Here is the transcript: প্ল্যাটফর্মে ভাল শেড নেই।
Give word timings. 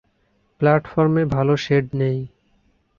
প্ল্যাটফর্মে 0.61 1.23
ভাল 1.25 1.47
শেড 1.55 1.85
নেই। 1.93 2.17